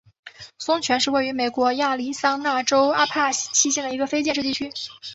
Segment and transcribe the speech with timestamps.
[0.57, 4.71] 松泉是位于美国亚利桑那州阿帕契县的一个非建制地区。